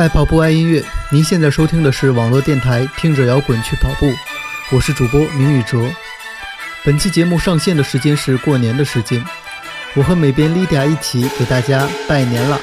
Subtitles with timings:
[0.00, 4.06] 爱跑步爱音乐，您现在收听的是网络电台《听着摇滚去跑步》，
[4.70, 5.78] 我是主播明宇哲。
[6.82, 9.22] 本期节目上线的时间是过年的时间，
[9.92, 12.58] 我和美编 Lydia 一起给大家拜年了。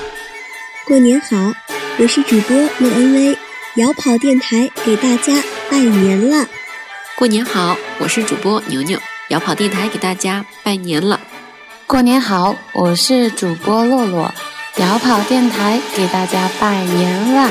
[0.88, 1.54] 过年好，
[2.00, 3.38] 我是主播陆恩威，
[3.76, 6.48] 摇跑电台给大家拜年了。
[7.16, 11.20] 过年好，我是主播牛牛，摇跑电台给大家拜年了。
[11.86, 14.34] 过年好，我是主播洛洛。
[14.80, 17.50] 摇跑电台给大家拜年啦！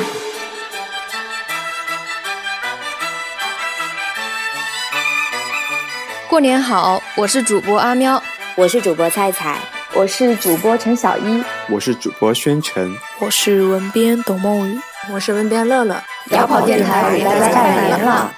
[6.28, 8.22] 过年好，我是主播阿喵，
[8.54, 9.58] 我是主播菜菜，
[9.92, 14.78] 我是主播陈小一，我是主播宣晨，我是文编董梦雨，
[15.12, 16.00] 我是文编乐乐。
[16.30, 18.32] 摇跑电台给大家拜年了！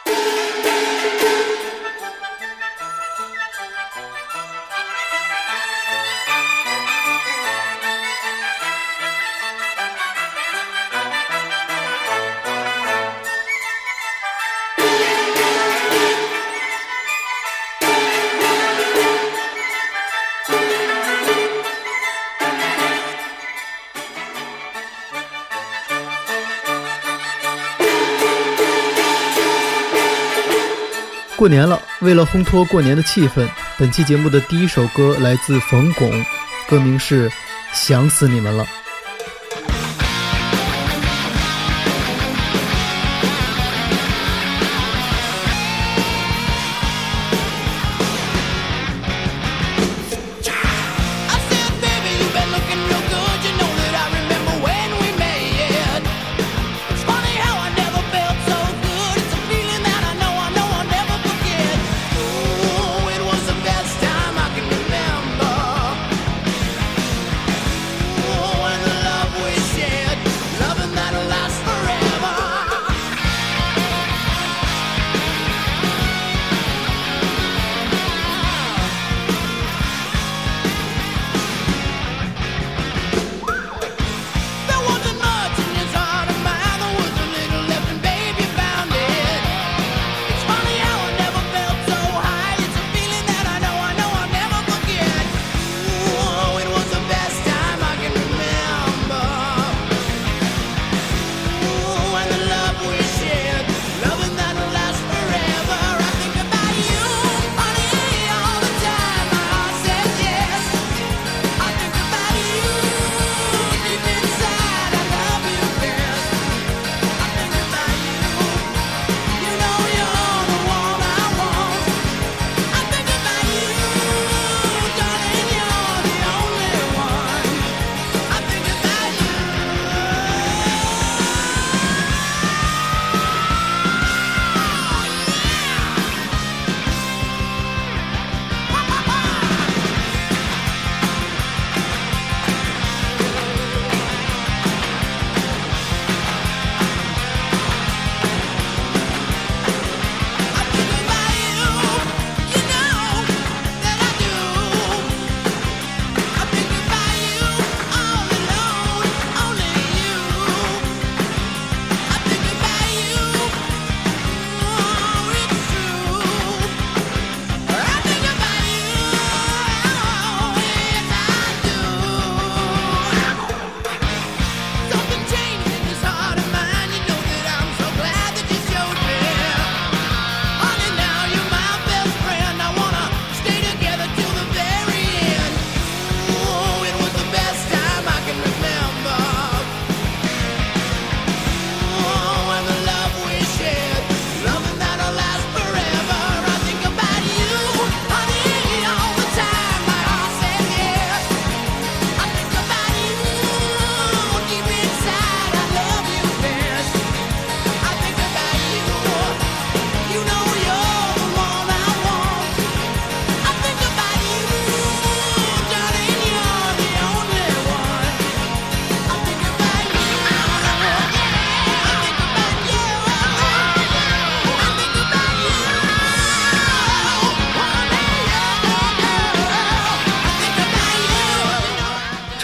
[31.38, 36.10] 过年了，为了烘托过年的气氛，本期节目的第一首歌来自冯巩，
[36.68, 37.30] 歌名是
[37.72, 38.64] 《想死你们了》。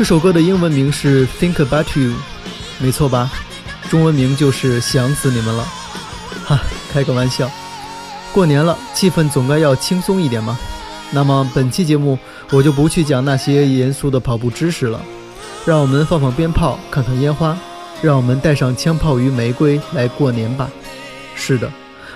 [0.04, 2.10] 这首歌的英文名是《Think About You》，
[2.78, 3.32] 没错吧？
[3.88, 5.64] 中文名就是想死你们了。
[6.44, 6.60] 哈，
[6.92, 7.50] 开个玩笑。
[8.30, 10.58] 过年了，气氛总该要轻松一点嘛。
[11.10, 12.18] 那么本期节目
[12.50, 15.00] 我就不去讲那些严肃的跑步知识了，
[15.64, 17.56] 让我们放放鞭炮，看看烟花，
[18.02, 20.68] 让我们带上枪炮与玫瑰来过年吧。
[21.34, 21.72] 是的，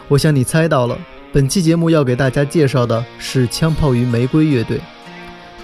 [0.09, 0.99] 我想你猜到了，
[1.33, 4.79] 本期节目要给大家介绍的是枪炮与玫瑰乐队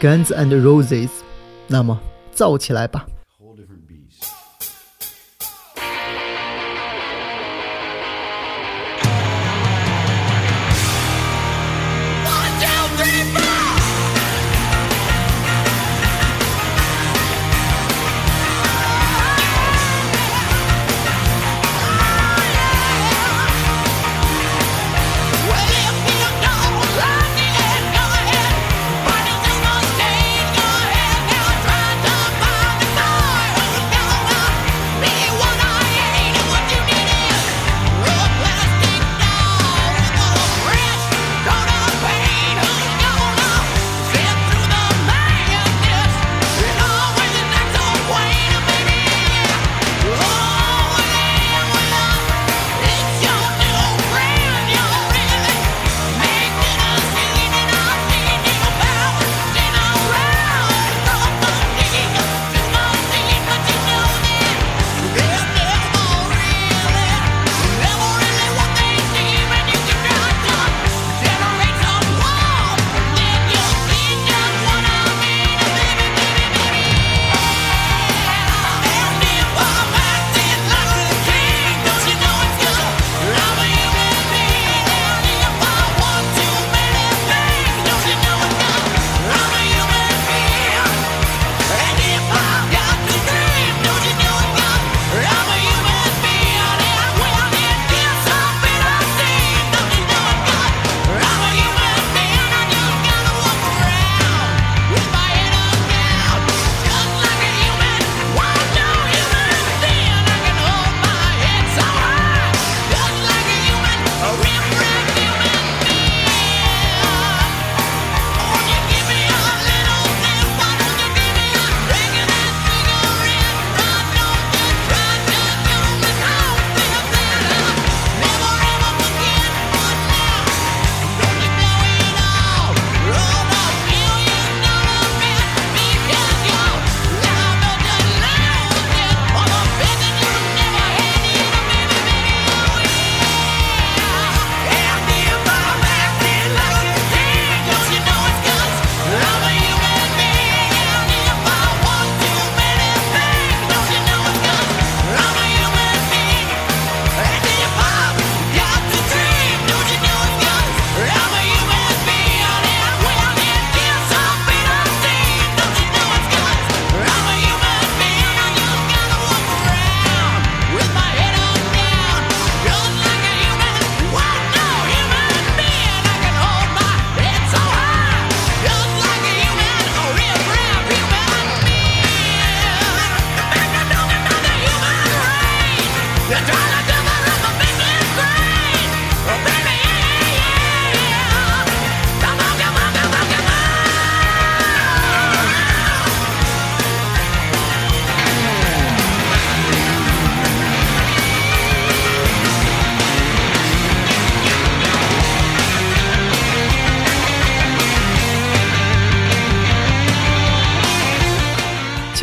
[0.01, 1.11] ，Guns and Roses。
[1.67, 1.99] 那么，
[2.35, 3.07] 造起来吧！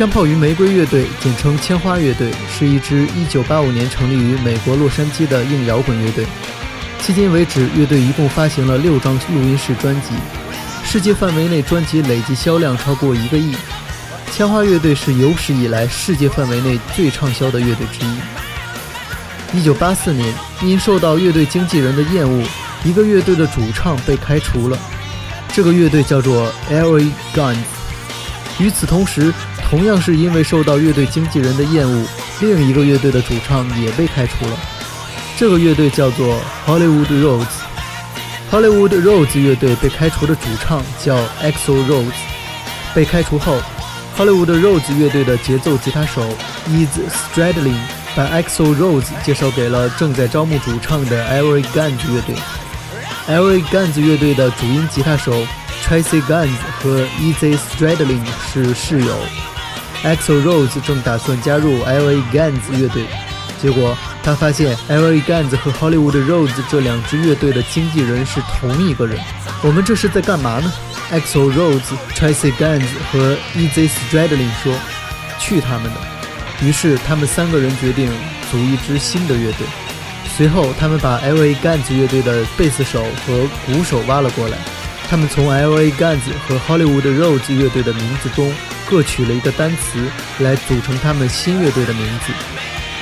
[0.02, 6.26] 枪炮与玫瑰乐队，简称枪花乐队，是一支1985年成立于美国洛杉矶的硬摇滚乐队。
[7.00, 10.08] 迄今为止，乐队一共发行了六张录音室专辑，
[10.82, 13.54] 世界范围内专辑累计销量超过一个亿。
[14.32, 19.64] 枪花乐队是有史以来世界范围内最畅销的乐队之一。
[19.64, 22.44] 1984年，因受到乐队经纪人的厌恶，
[22.82, 24.76] 一个乐队的主唱被开除了。
[25.52, 27.06] 这个乐队叫做 L.A.
[27.32, 27.58] Guns。
[28.58, 29.32] 与此同时，
[29.72, 32.06] 同样是因为受到乐队经纪人的厌恶，
[32.42, 34.52] 另一个乐队的主唱也被开除了。
[35.38, 37.46] 这个乐队叫做 Hollywood Rose。
[38.50, 42.12] Hollywood Rose 乐队被开除的主唱叫 Axl Rose。
[42.94, 43.62] 被开除后
[44.18, 46.20] ，Hollywood Rose 乐队的节奏吉他手
[46.68, 46.88] Iz
[47.34, 47.78] Stradlin
[48.14, 51.62] 把 Axl Rose 介绍给了正在招募主唱的 L.A.
[51.62, 52.36] Guns 乐队。
[53.26, 53.62] L.A.
[53.62, 55.32] Guns 乐队的主音吉他手
[55.82, 58.20] Tracy Guns 和 EZ Stradlin
[58.52, 59.16] 是室友。
[60.04, 62.16] Axl Rose 正打算加入 L.A.
[62.32, 63.04] Guns 乐队，
[63.60, 65.20] 结果他发现 L.A.
[65.20, 69.16] Guns 和 Hollywood Rose 这两支乐队的经纪人是同一个人。
[69.62, 70.72] 我们这是在干嘛呢
[71.12, 71.80] ？Axl Rose、
[72.16, 74.74] Tracy Guns 和 Ez Stradling 说
[75.38, 76.00] ：“去他们的！”
[76.66, 78.10] 于是他们三个人决定
[78.50, 79.66] 组一支新的乐队。
[80.36, 81.54] 随后，他们把 L.A.
[81.56, 84.58] Guns 乐队的贝斯手和鼓手挖了过来。
[85.12, 85.92] 他们从 L.A.
[85.92, 88.50] Guns 和 Hollywood Rose 乐队的名字中
[88.88, 90.02] 各取了一个单词
[90.38, 92.32] 来组成他们新乐队的名字。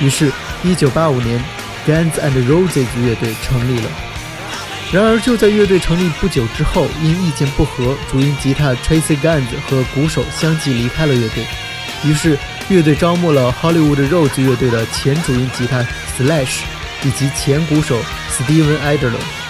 [0.03, 0.29] 于是
[0.65, 1.41] ，1985年
[1.87, 3.89] ，Guns and Roses 乐队成立了。
[4.91, 11.45] 然而，就在乐队成立不久之后，因意见不合，主音吉他 Tracy Guns 和鼓手相继离开了乐队。
[12.03, 12.37] 于是，
[12.67, 15.81] 乐队招募了 Hollywood Rose 乐队的前主音吉他
[16.17, 16.59] Slash。
[17.03, 17.99] 以及前鼓手
[18.29, 19.40] Steven Adler。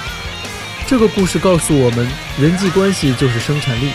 [0.92, 2.06] 这个故事告诉我们，
[2.38, 3.94] 人际关系就是生产力。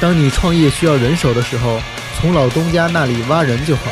[0.00, 1.80] 当你创业需要人手的时候，
[2.14, 3.90] 从老东家那里挖人就好。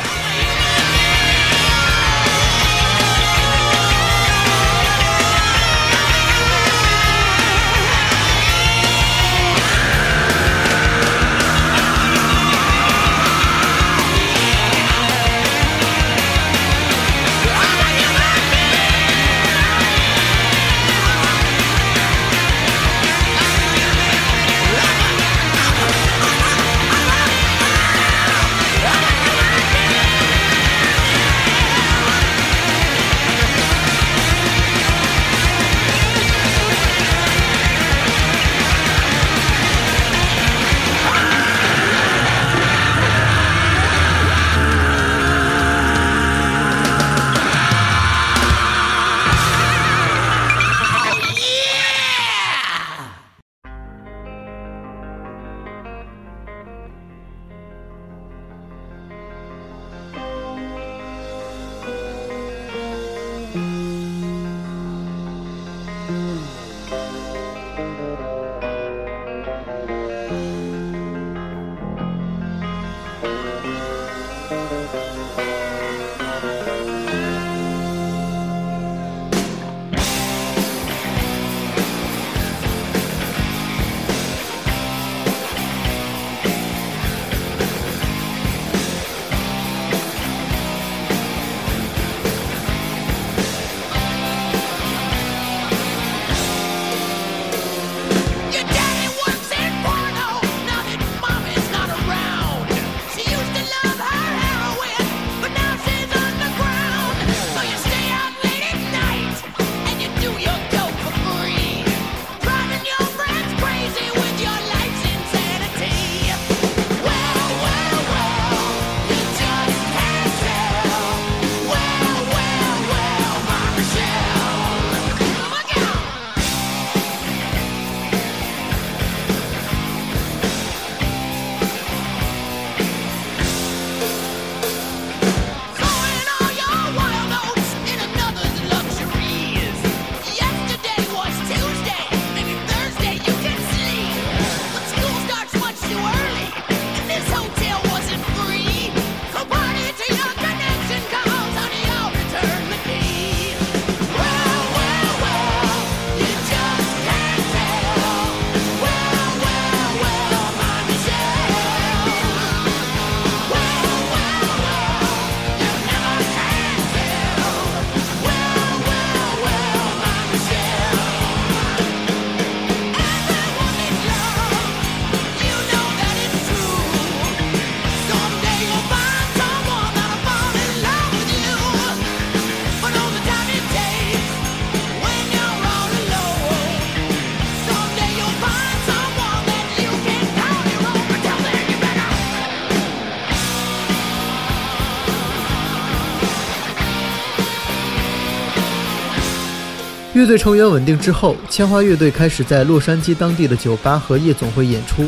[200.17, 205.07] 乐队成员稳定之后，千花乐队开始在洛杉矶当地的酒吧和夜总会演出。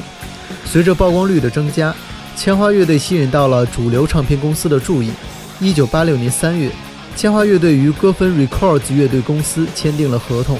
[0.65, 1.91] 随着曝光率的增加，
[2.35, 5.11] 千花乐队吸引到了主流唱片公司的注意。
[5.59, 6.69] 一九八六年三月，
[7.15, 10.59] 千花乐队与歌芬 Records 乐队公司签订了合同。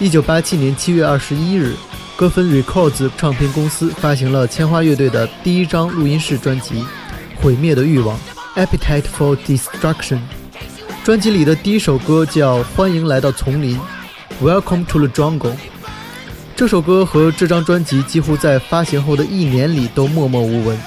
[0.00, 1.76] 一九八七年七月二十一日，
[2.16, 6.80] 歌芬 Records 唱片公司发行了千花乐队的第一张录音室专辑
[7.40, 8.18] 《毁灭的欲望》
[8.66, 10.41] （Appetite for Destruction）。
[11.04, 13.76] 专辑里的第一首歌叫《欢迎来到丛林》
[14.40, 15.56] ，Welcome to the Jungle。
[16.54, 20.78] 这首歌和这张专辑几乎在发行后的一年里都默默无闻，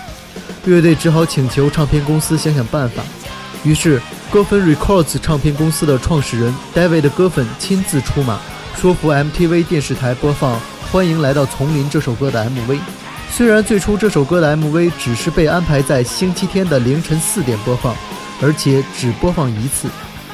[0.63, 3.03] 乐队只好请求唱片公司想想办法。
[3.65, 8.39] 于是，歌芬 Records 唱片公司的创始人 David 戈芬亲自出马，
[8.77, 10.55] 说服 MTV 电视台播放
[10.93, 12.79] 《欢迎来到丛林》这首歌的 MV。
[13.29, 17.93] 虽然最初这首歌的 MV 只是被安排在星期天的凌晨四点播放。
[18.41, 19.87] 而且只播放一次。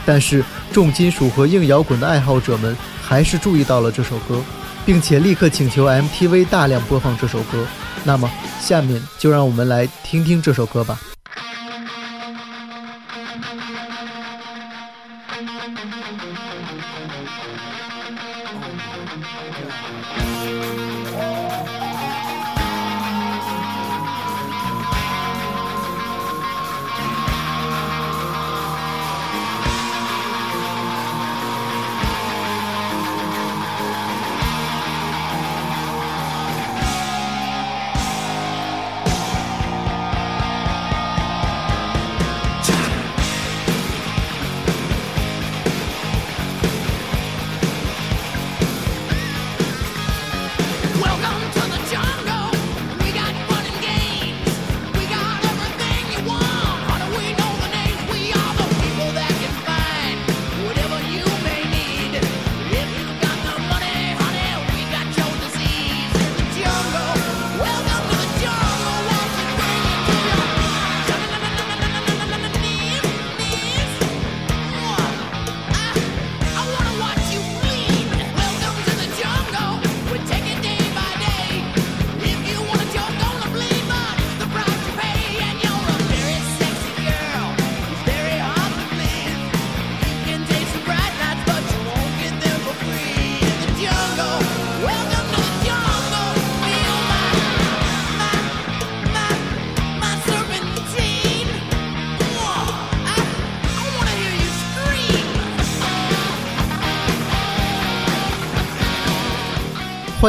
[0.05, 4.41] 但是重金属和硬摇滚的爱好者们还是注意到了这首歌，
[4.85, 7.65] 并且立刻请求 MTV 大量播放这首歌。
[8.03, 8.29] 那么，
[8.59, 10.99] 下面就让我们来听听这首歌吧。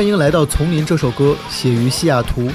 [0.02, 0.84] 欢迎来到丛林。
[0.84, 2.50] 这首歌写于西雅图，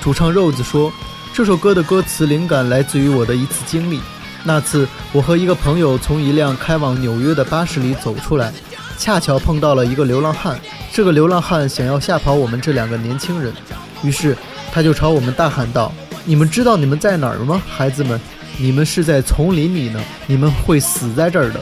[0.00, 0.92] 主唱 Rose 说，
[1.32, 4.00] 这首歌的歌词灵感来自于我的一次经历。
[4.42, 8.52] 那次，我和一个朋友从一辆开往纽约的巴士里走出来，
[8.98, 10.58] 恰巧碰到了一个流浪汉。
[10.92, 13.54] 这个流浪汉想要吓跑我们这两个年轻人，
[14.02, 14.36] 于是
[14.72, 15.92] 他就朝我们大喊道
[16.26, 18.20] ：“你们知道你们在哪儿吗，孩子们？
[18.58, 21.60] 你们是在丛林里呢，你们会死在这儿的。”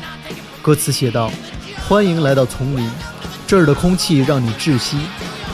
[0.63, 1.31] 歌词写道
[1.87, 2.91] ：“欢迎来到丛林。”
[3.51, 4.97] 这儿的空气让你窒息，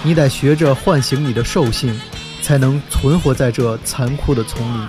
[0.02, 1.98] 你得学着唤醒你的兽性，
[2.42, 4.86] 才能存活在这残酷的丛林。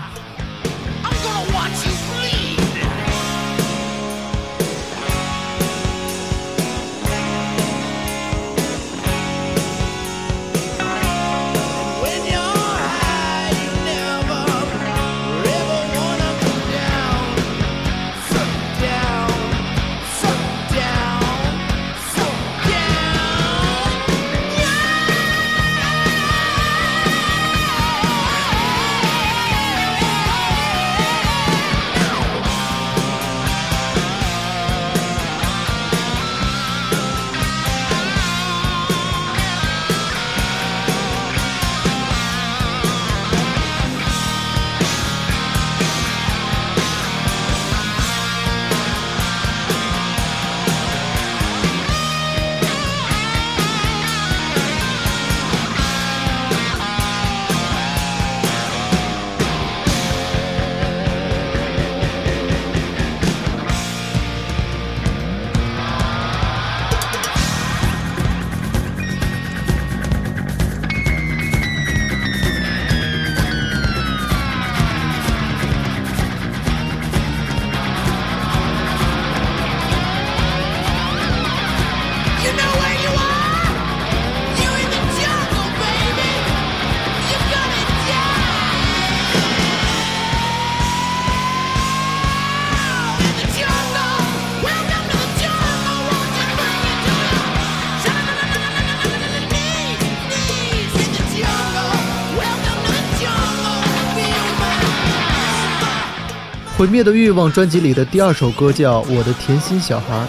[106.78, 110.28] 毁灭的欲望专辑里的第二首歌叫《我的甜心小孩》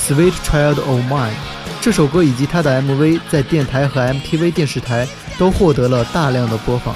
[0.00, 1.34] ，Sweet Child of Mine。
[1.82, 5.06] 这首歌以及它的 MV 在电台和 MTV 电视台
[5.38, 6.94] 都获得了大量的播放，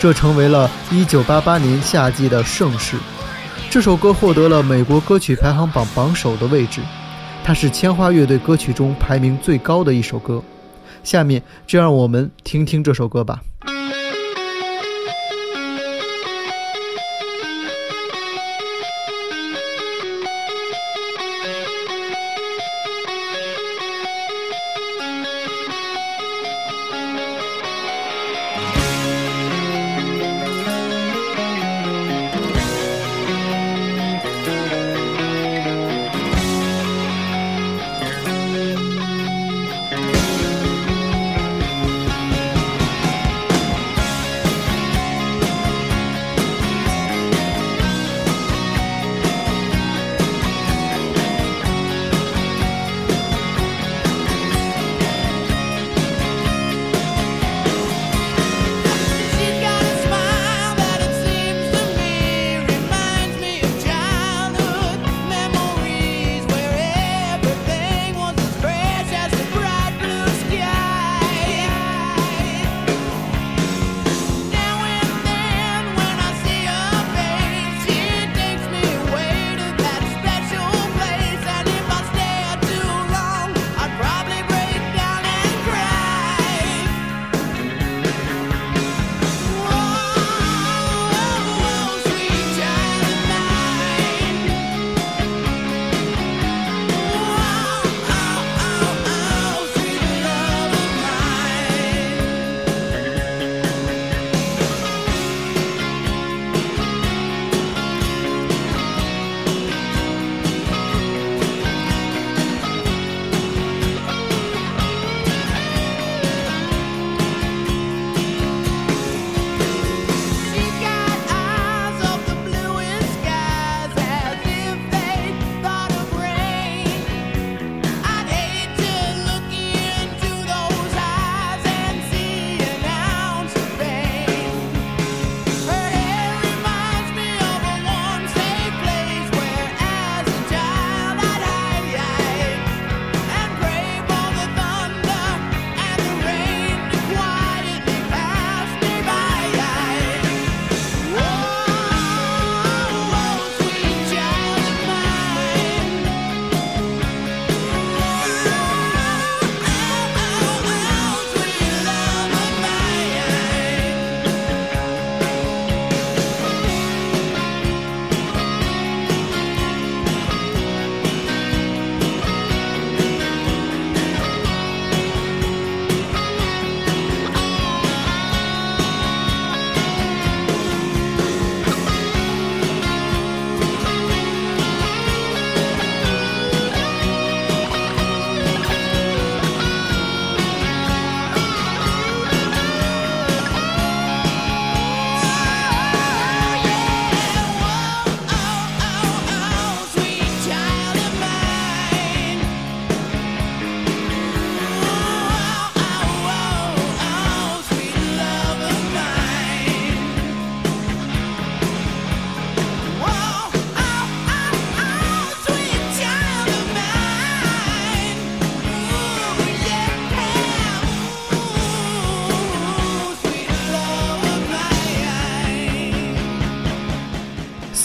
[0.00, 2.96] 这成为了一九八八年夏季的盛事。
[3.70, 6.80] 这首歌获得了美国歌曲排行榜榜首的位置，
[7.44, 10.42] 它是千花乐队歌曲中排名最高的一首歌。
[11.04, 13.40] 下面就让我们听听这首歌吧。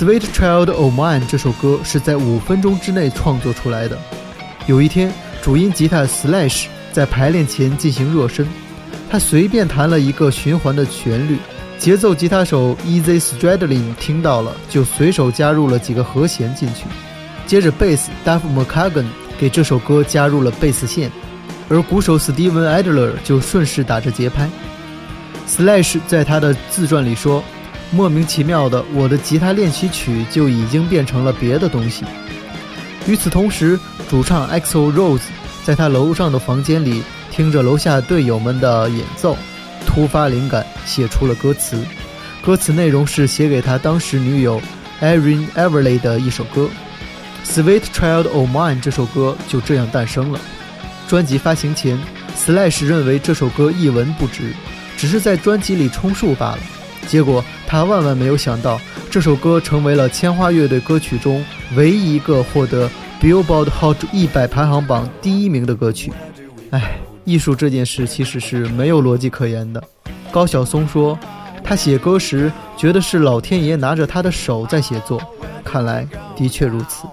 [0.03, 3.97] Sweet Child O' Mine 这首歌是在五分钟之内创作出来的。
[4.65, 5.09] 有一天，
[5.41, 8.45] 主音吉他 Slash 在排练前进行热身，
[9.09, 11.37] 他随便弹了一个循环的旋律，
[11.79, 16.83] 节奏吉他手 Easy Stradlin 听到了，就随手加入了几个和弦进去。
[17.47, 19.05] 接着，贝斯 Duff McCagan
[19.39, 21.09] 给这首歌加入了贝斯线，
[21.69, 24.49] 而鼓手 Steven Adler 就顺势打着节拍。
[25.47, 27.41] Slash 在他的自传里说
[27.93, 32.03] ：“莫名其妙的，我的吉他练习曲就已经变成了别的东西。”
[33.05, 33.79] 与此同时，
[34.09, 35.21] 主唱 EXO Rose
[35.63, 39.37] 在他楼上的房间里听着楼下队友们的演奏，
[39.85, 41.77] 突发灵感写出了歌词。
[42.41, 44.61] 歌词内容是写给他当时女友
[45.01, 46.69] Erin Everly 的一首歌。
[47.45, 50.39] Sweet Child of Mine 这首歌就这样诞生了。
[51.07, 51.99] 专辑发行前
[52.37, 54.53] ，Slash 认为这首歌一文不值，
[54.97, 56.59] 只是在专辑里充数罢了。
[57.07, 61.43] 结果他万万没有想到，这首歌成为了千花乐队歌曲中
[61.75, 62.87] 唯一一个获得
[63.19, 66.13] Billboard Hot 一百排行榜第一名的歌曲。
[66.69, 69.83] 哎，艺术这件事其实是没有逻辑可言的。
[70.31, 71.17] 高晓松说，
[71.63, 75.19] 他写歌时觉得是老天爷拿着他的手在写作，
[75.65, 77.07] 看来的确如此。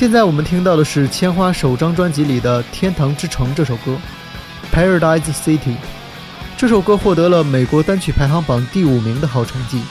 [0.00, 3.98] 现在我们听到的是千花首张专辑里的《天堂之城》这首歌，
[4.74, 5.58] 《Paradise City》。
[6.56, 9.82] 这首歌获得了美国单曲排行榜第五名的好成绩。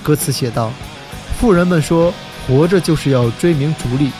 [0.00, 0.70] 歌词写道
[1.40, 2.14] ：“富人们说
[2.46, 4.12] 活着就是要追名逐利，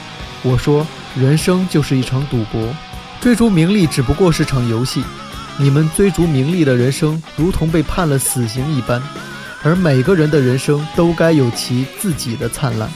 [0.42, 2.74] 我说人生就是一场赌博，
[3.20, 5.04] 追逐名利只不过是场游戏。
[5.56, 9.00] 你们追逐名利的人生如同被判了死刑一般，
[9.62, 12.90] 而每个人的人生都该有其自己的灿烂。”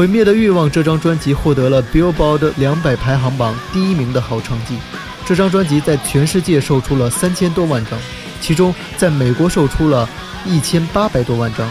[0.00, 4.78] 毁灭的欲望这张专辑获得了 Billboard 两百排行榜第一名的好成绩。
[5.26, 8.00] 这张专辑在全世界售出了三千多万张，
[8.40, 10.08] 其中在美国售出了
[10.46, 11.68] 一千八百多万张。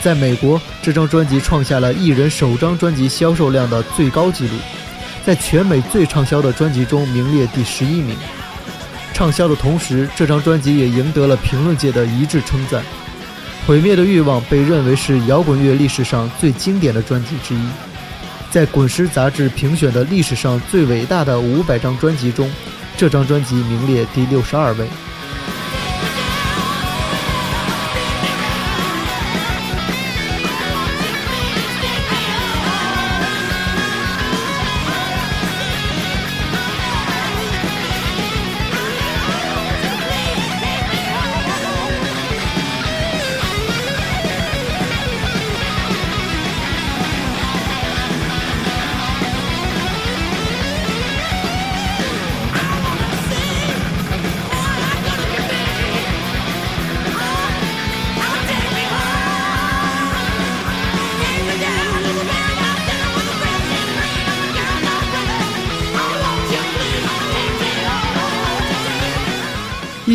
[0.00, 4.54] 在美国，这张专辑创下了艺人首张专辑销售量的最高纪录，
[5.26, 8.16] 在全美最畅销的专辑中名列第十一名。
[9.12, 12.82] 畅销的同时，这张专辑也赢得了评论界的一致称赞。
[13.70, 17.60] 毁灭的欲望被认为是摇滚乐历史上最经典的专辑之一，
[18.50, 22.50] 在滚石杂志评选的历史上最伟大的五百张专辑中，
[22.96, 24.88] 这张专辑名列第六十二位。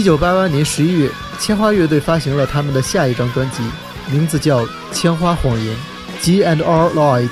[0.05, 3.63] 九八八年十一月，千花乐队发行了他们的下一张专辑，
[4.11, 5.75] 名字叫《千花谎言》
[6.23, 7.27] （G and All Lies）。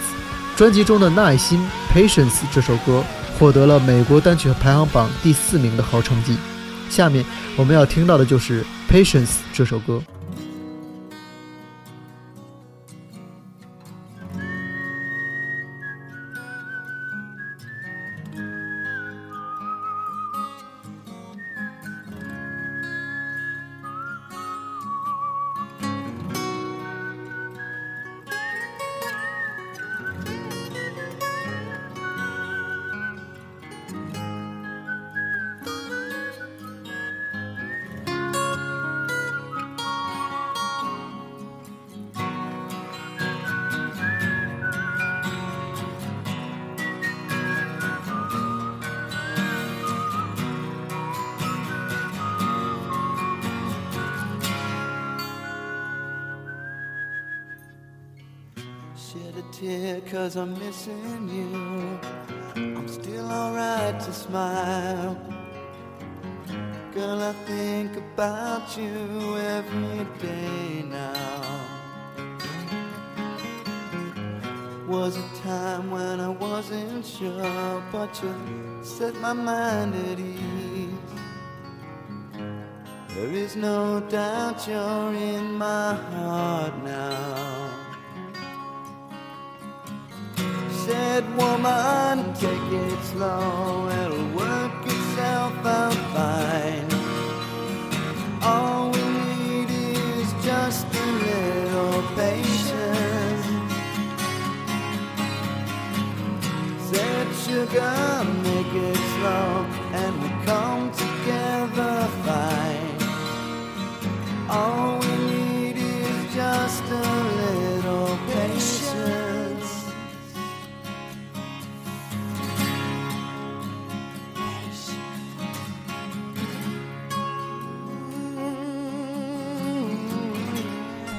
[0.55, 3.03] 专辑中的《耐心》（Patience） 这首歌
[3.37, 6.35] 获得了美国单曲排行榜第四名的好成绩。
[6.89, 7.23] 下面
[7.55, 10.01] 我们要听到的就是《Patience》这首歌。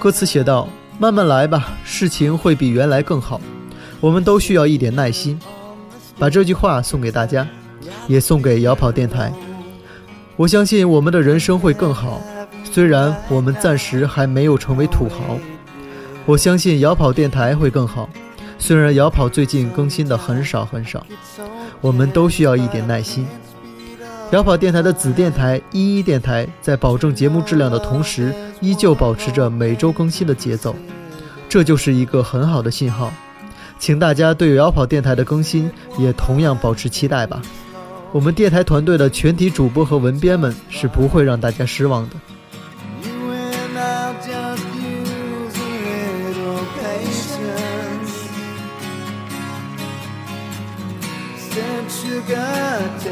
[0.04, 0.68] 歌词写道
[1.00, 3.40] ：“慢慢来吧，事情会比原来更好。
[4.02, 5.40] 我们都需要一点耐心。”
[6.20, 7.48] 把这句话送给大家，
[8.06, 9.32] 也送给摇跑电台。
[10.36, 12.20] 我相信我们的人生会更好，
[12.70, 15.38] 虽然我们暂时还没有成为土豪。
[16.26, 18.06] 我相信摇跑电台会更好，
[18.58, 21.02] 虽然摇跑最近更新的很少很少。
[21.80, 23.26] 我们都需要一点耐心。
[24.34, 30.74] 摇跑电台的子电台一一电台，在保证节目质量的同时，依旧保持着每周更新的节奏，
[31.48, 33.12] 这就是一个很好的信号。
[33.78, 37.40] 请大家对摇跑电台的更新也同样保持期待吧。
[38.10, 42.16] 我们电台团队的全体主播和文编们是不会让大家失望的。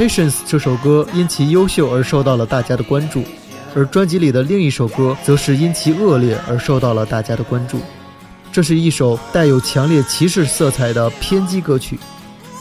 [0.00, 3.22] Patience 这首歌因其优秀而受到了大家的关注，
[3.74, 7.78] 而专辑里的另一首歌则是因其恶劣而受到了大家的关注。
[8.50, 12.00] 这是一首带有强烈歧视色彩的偏激歌曲，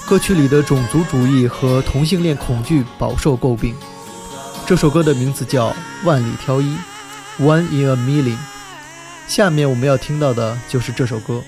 [0.06, 3.74] 歌曲里的种族主义和同性恋恐惧饱受诟病。
[4.66, 5.70] 这首歌的名字叫
[6.04, 6.76] 《万里挑一》
[7.42, 8.38] ，One in a Million。
[9.30, 11.42] 下面我们要听到的就是这首歌。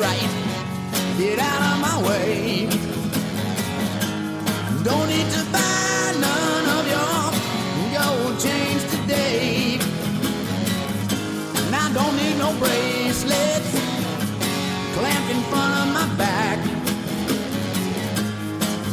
[0.00, 0.30] right.
[1.18, 2.66] Get out of my way.
[4.82, 7.20] Don't need to buy none of your
[7.94, 9.78] gold chains today.
[11.60, 13.72] And I don't need no bracelets
[14.96, 16.58] clamped in front of my back.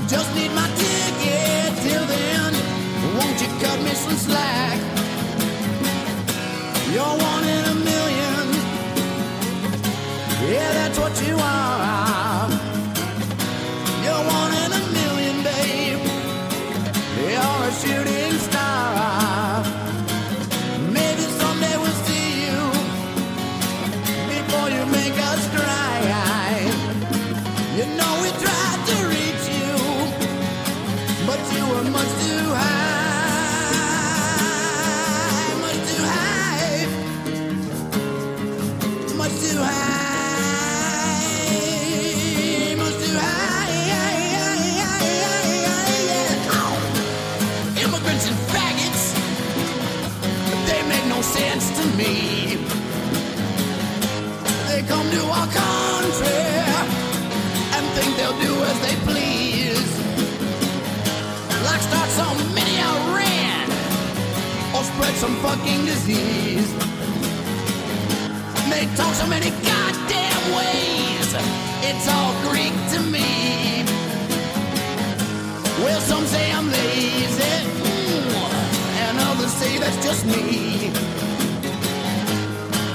[0.10, 2.52] Just need my ticket till then.
[3.16, 4.78] Won't you cut me some slack?
[6.92, 7.77] You're one in wanting
[10.98, 11.67] 多指望。
[65.18, 66.72] Some fucking disease.
[68.70, 71.30] They talk so many goddamn ways.
[71.90, 73.84] It's all Greek to me.
[75.84, 78.44] Well, some say I'm lazy, mm,
[79.06, 80.92] and others say that's just me.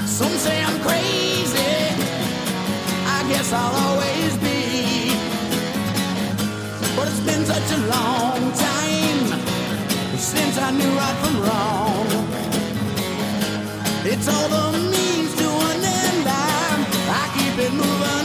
[0.06, 1.74] Some say I'm crazy.
[3.16, 4.60] I guess I'll always be.
[6.96, 8.71] But it's been such a long time
[10.34, 12.06] since I knew right from wrong.
[14.12, 16.24] It's all the means to an end.
[16.26, 16.74] I,
[17.20, 18.21] I keep it moving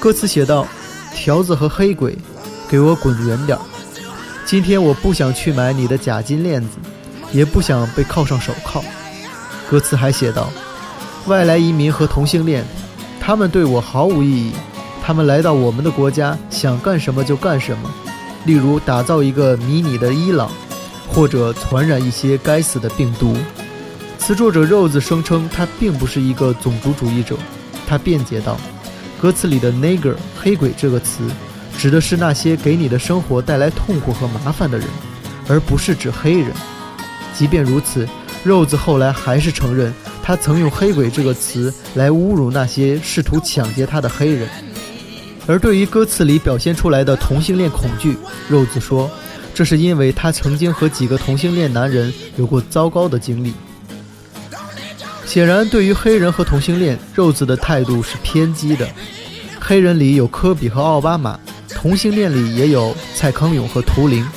[0.00, 0.66] 歌词写道
[1.14, 2.16] ：“条子和黑鬼，
[2.70, 3.60] 给我滚远点儿！
[4.46, 6.78] 今天我不想去买你的假金链子，
[7.32, 8.82] 也不想被铐上手铐。”
[9.70, 10.48] 歌词还写道
[11.28, 12.64] ：“外来移民和同性恋，
[13.20, 14.52] 他们对我毫无意义。
[15.02, 17.90] 他们来到我们的国家，想干什么就干什么，
[18.46, 20.50] 例如打造一个迷你的伊朗，
[21.08, 23.36] 或者传染一些该死的病毒。”
[24.18, 27.36] 词作者 Rose 声称他并不是一个种族主义者，
[27.86, 28.56] 他辩解道。
[29.20, 31.24] 歌词里的 “nigger” 黑鬼这个词，
[31.76, 34.86] 指的是那些给你的生活带来痛苦和麻烦的人，
[35.46, 36.50] 而不是指黑人。
[37.34, 38.08] 即便如此
[38.46, 39.92] ，Rose 后来还是承认，
[40.22, 44.48] 他曾用“黑鬼”这个词来侮辱那些试图抢劫他的黑人。
[45.46, 48.16] 而对于歌词里表现出来的同性恋恐惧
[48.50, 49.10] ，Rose 说，
[49.52, 53.52] 这是因为他曾经和几个同性恋男人有过糟糕的经历。
[55.30, 58.84] 显然，对于黑人和同性恋，肉子的态度是偏激的。
[59.60, 64.28] 黑人里有科比和奥巴马，同性恋里也有蔡康永和图灵。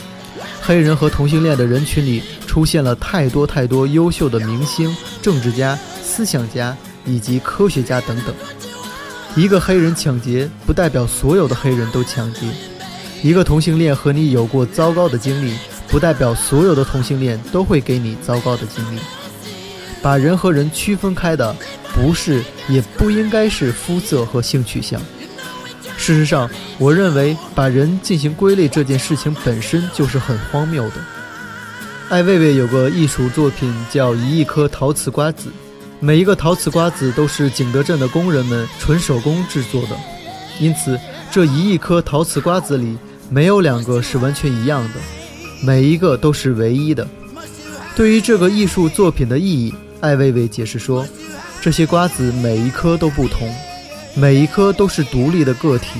[0.61, 6.77] 黑人和同性恋的人群里出现了太多太多优秀的明星、政治家、思想家
[7.07, 8.35] 以及科学家等等。
[9.35, 12.41] 一个黑人抢劫，不代表所有的黑人都抢劫；
[13.23, 15.55] 一个同性恋和你有过糟糕的经历，
[15.87, 18.99] 不代表所有的同性恋都会给你糟糕的经历。
[20.03, 21.55] 把人和人区分开的，
[21.95, 25.01] 不是也不应该是肤色和性取向。
[25.97, 30.95] 事实上，我认为把人进行归类这件事情本身就是很荒谬的。
[32.09, 35.49] 艾未未有个艺术作品叫《一亿颗陶瓷瓜子》，
[36.01, 39.97] 每一个陶瓷瓜子都是景德镇的工人们纯手工制作的，
[40.59, 40.99] 因此
[41.31, 42.97] 这一亿颗陶瓷瓜子里
[43.29, 44.99] 没有两个是完全一样的，
[45.63, 47.07] 每一个都是唯一的。
[47.95, 49.73] 对于这个艺术作品的意义，
[50.03, 51.07] 艾未未解释说，
[51.61, 53.49] 这些瓜子每一颗都不同，
[54.17, 55.97] 每一颗都是独立的个体，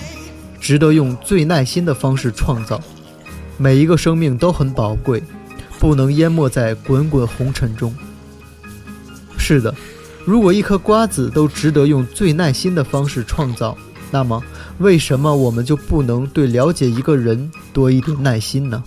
[0.60, 2.82] 值得用最耐心的方式创造。
[3.58, 5.24] 每一个生命都很宝贵，
[5.80, 7.96] 不能淹没在滚滚红尘中。
[9.38, 9.74] 是的，
[10.26, 13.78] 如果一颗瓜子都值得用最耐心的方式创造，
[14.12, 14.44] 那么
[14.80, 18.84] 为什么我们就不能对了解一个人多一点耐心呢？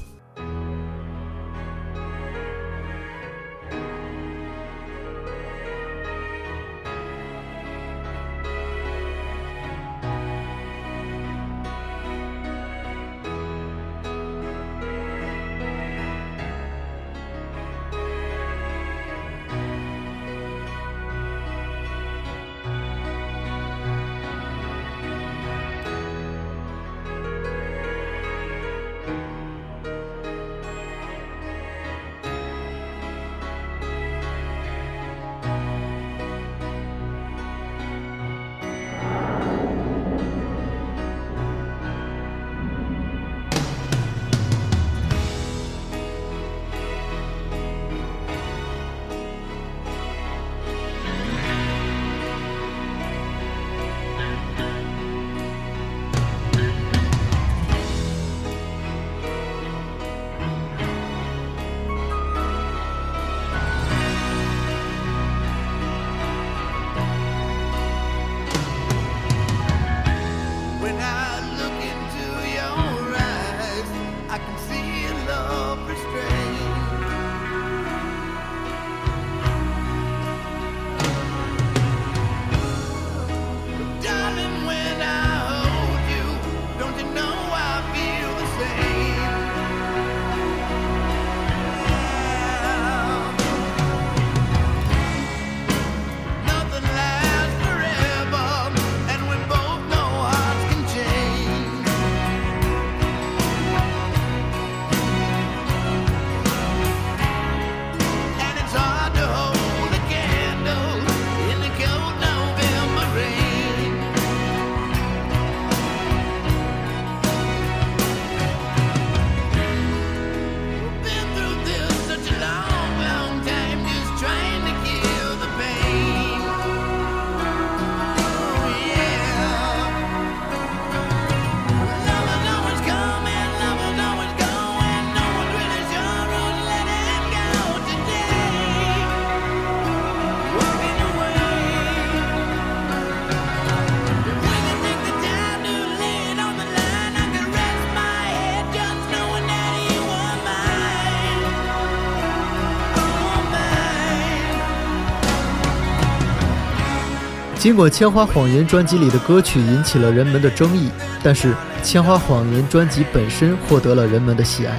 [157.66, 160.88] 尽管《千花谎言》专辑里的歌曲引起了人们的争议，
[161.20, 161.52] 但是
[161.82, 164.78] 《千花谎言》专辑本身获得了人们的喜爱。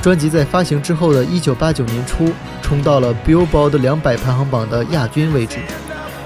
[0.00, 2.32] 专辑在发行之后的一九八九年初，
[2.62, 5.58] 冲到了 Billboard 两百排行榜的亚军位置，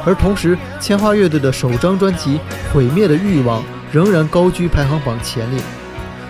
[0.05, 2.39] 而同时，千花乐队的首张专辑
[2.75, 5.59] 《毁灭的欲望》仍然高居排行榜前列。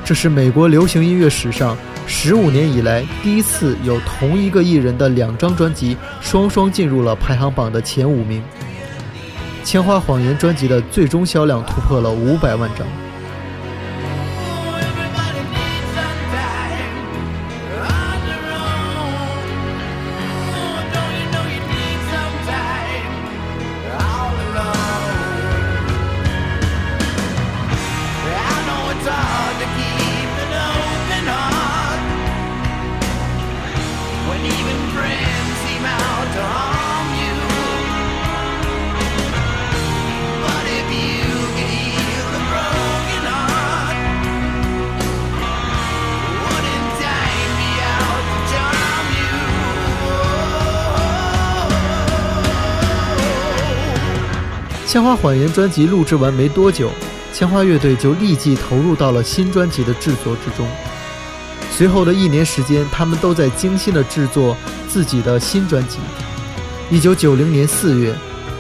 [0.05, 1.77] 这是美国流行音乐史上
[2.07, 8.41] 十五年以来第一次有同一个艺人的两张专辑双双进入了排行榜的前五名。
[9.65, 12.87] 《千花谎言》专辑的最终销量突破了五百万张。
[54.91, 56.91] 《枪花谎言》专辑录制完没多久，
[57.33, 60.67] 枪花乐队就立即投入到了新专辑的制作之中。
[61.71, 64.57] 随后的一年时间，他们都在精心的制作
[64.89, 66.01] 自己的新专辑。
[66.91, 68.13] 一九九零年四月，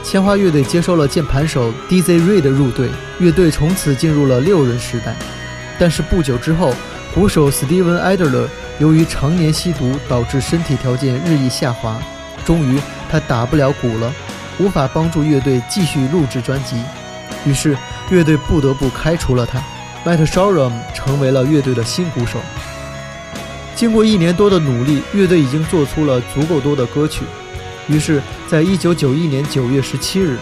[0.04, 2.20] 千花乐队接收了键盘手 D.Z.
[2.20, 5.16] Reed 入队，乐队从此进入了六人时代。
[5.80, 6.72] 但是不久之后，
[7.12, 8.46] 鼓手 Steven Adler
[8.78, 12.00] 由于常年吸毒，导致身体条件日益下滑，
[12.44, 12.78] 终于
[13.10, 14.14] 他打不了鼓了。
[14.60, 16.76] 无法帮助乐队继续录制专辑，
[17.46, 17.74] 于是
[18.10, 19.58] 乐队不得不开除了他。
[20.04, 22.38] Matt s h o r u m 成为了乐队的新鼓手。
[23.74, 27.24] 经过一年多的努力，乐队已经做出了足够多的歌曲。
[27.88, 30.36] 于是，在一九九一年九月十七日，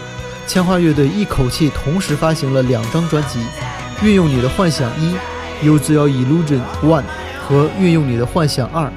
[0.45, 3.39] 千花乐队一口气同时发行了两张专辑，
[4.05, 5.15] 《运用你的幻想一》
[5.63, 7.03] （Use Your Illusion One）
[7.47, 8.91] 和《运用你的幻想二》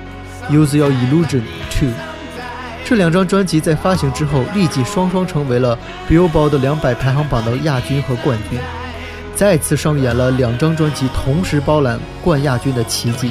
[0.53, 2.12] （Use Your Illusion Two）。
[2.85, 5.79] 这两张专辑在发行之后，立即双双成为了
[6.09, 8.59] Billboard 两百排行榜的亚军和冠军，
[9.35, 13.31] 再次上演了两张专辑同时包揽冠亚军的奇迹。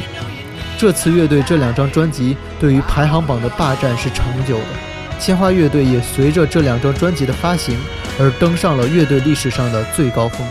[0.79, 4.65] 这次乐队这两张专辑对于排行榜的霸占是长久的，
[5.19, 7.77] 鲜花乐队也随着这两张专辑的发行
[8.19, 10.47] 而登上了乐队历史上的最高峰。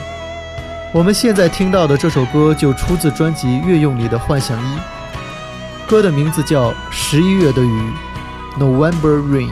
[0.92, 4.76] 我们现在听到的这首歌就出自专辑《越用你的幻想一》，
[5.88, 7.66] 歌的名字叫《十一月的雨》。
[8.60, 9.50] November Rain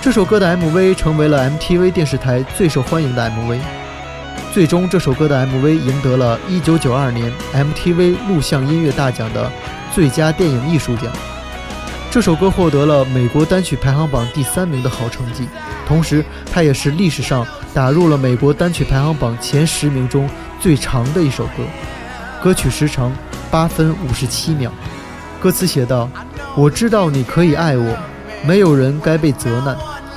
[0.00, 3.58] 这首歌的 MV 成为了 MTV 电视台最受欢迎的 MV，
[4.54, 9.50] 最终这首歌的 MV 赢得了1992年 MTV 录像音乐大奖的
[9.92, 11.12] 最佳电影艺术奖。
[12.08, 15.48] 这首歌获得了美国单曲排行榜第三名的好成绩，
[15.88, 17.44] 同时它也是历史上
[17.74, 20.30] 打入了美国单曲排行榜前十名中
[20.60, 21.64] 最长的一首歌，
[22.40, 23.12] 歌曲时长
[23.50, 24.70] 八分五十七秒。
[25.40, 26.08] 歌词写道。
[26.56, 27.94] 我知道你可以爱我，
[28.46, 29.76] 没有人该被责难，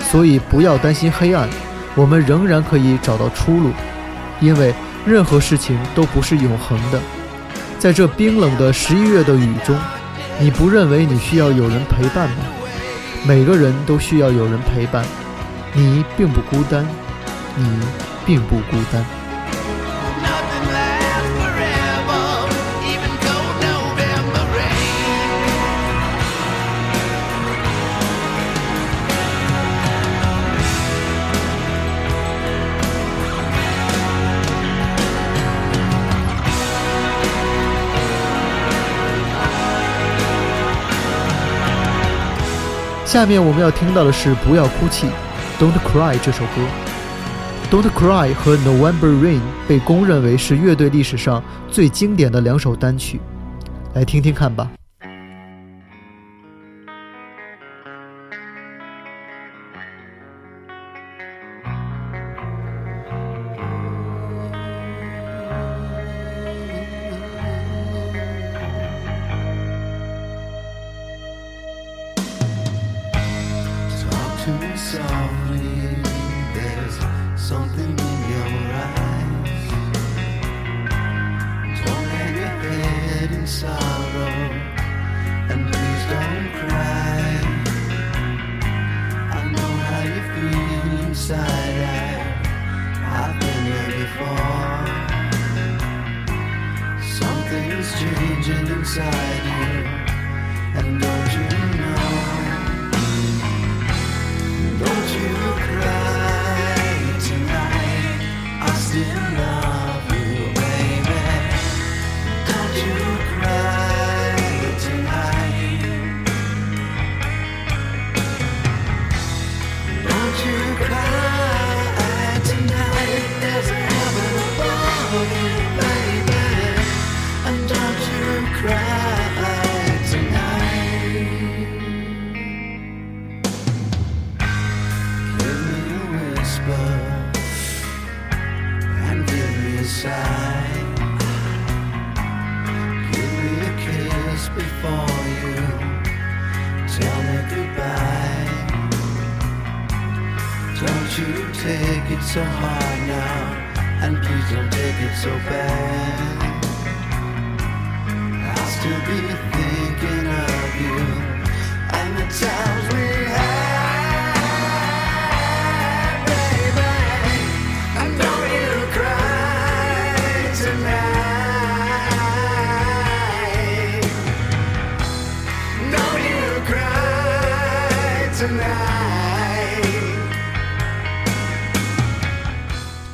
[0.09, 1.49] 所以不要担心黑暗，
[1.95, 3.71] 我们仍然可以找到出路，
[4.39, 4.73] 因为
[5.05, 6.99] 任何事情都不是永恒的。
[7.77, 9.77] 在这冰冷的十一月的雨中，
[10.39, 12.37] 你不认为你需要有人陪伴吗？
[13.27, 15.03] 每个人都需要有人陪伴，
[15.73, 16.87] 你并不孤单，
[17.57, 17.65] 你
[18.25, 19.05] 并不孤单。
[43.19, 45.05] 下面我们要听到的是《不要哭泣》
[45.59, 46.61] ，Don't Cry 这首歌。
[47.69, 53.19] Don't Cry 和 November Rain 被公认为是乐队历史上最经典的两首单曲，
[53.93, 54.71] 来听听看吧。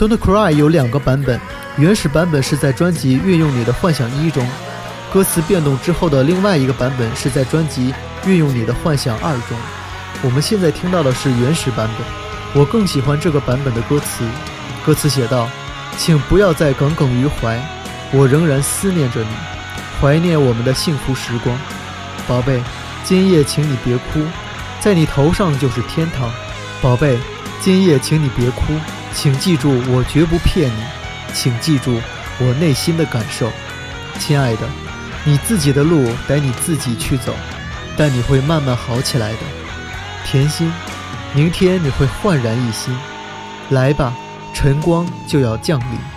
[0.08, 1.42] Don't Cry 有两个版本，
[1.78, 4.48] 原始版本是在专辑《运用你的幻想一》中，
[5.12, 7.92] 歌词变动之后的另外一个版本是在专辑
[8.30, 9.58] 《运用你的幻想二》中。
[10.22, 14.24] 我们现在听到的是原始版本，我更喜欢这个版本的歌词。
[14.86, 15.50] 歌词写道
[15.98, 17.60] ：“请不要再耿耿于怀，
[18.12, 19.30] 我仍然思念着你，
[20.00, 21.58] 怀念我们的幸福时光。
[22.28, 22.62] 宝贝，
[23.04, 24.22] 今夜请你别哭，
[24.80, 26.32] 在你头上就是天堂。
[26.80, 27.18] 宝贝，
[27.60, 28.62] 今夜请你别哭。”
[29.16, 30.84] 请记住，我绝不骗你。
[31.34, 32.00] 请记住
[32.38, 33.50] 我内心的感受，
[34.20, 34.68] 亲爱的，
[35.24, 37.34] 你自己的路得你自己去走，
[37.98, 39.40] 但你会慢慢好起来的。
[40.26, 40.72] 甜心，
[41.34, 42.96] 明天你会焕然一新。
[43.70, 44.14] 来吧，
[44.54, 46.15] 晨光就要降临。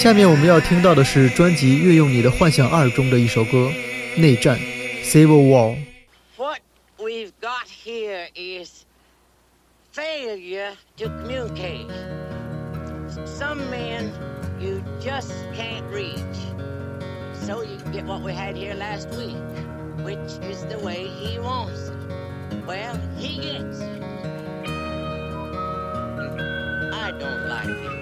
[0.00, 3.70] 下面我们要听到的是专辑《运用你的幻想二》中的一首歌《
[4.20, 4.58] 内战》（
[5.02, 5.76] Civil War）。
[6.36, 6.60] What
[6.98, 8.84] we've got here is
[9.92, 11.90] failure to communicate.
[13.24, 14.12] Some men
[14.60, 16.38] you just can't reach.
[17.46, 19.36] So you get what we had here last week,
[20.04, 22.66] which is the way he wants it.
[22.66, 24.02] Well, he gets it.
[26.92, 27.99] I don't like it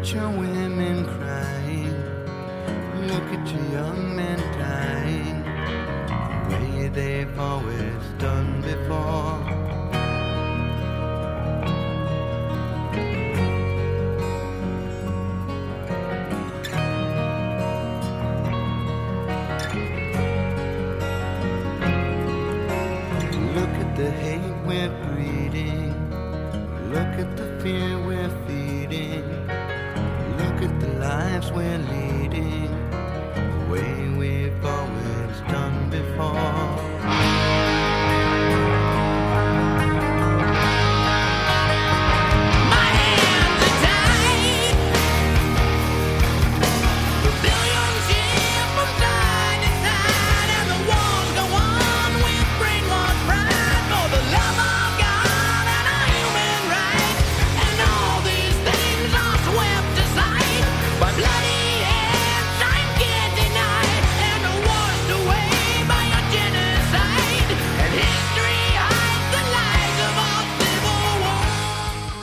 [0.00, 1.92] At your women crying.
[3.06, 5.42] Look at your young men dying.
[6.48, 9.49] The way they've always done before.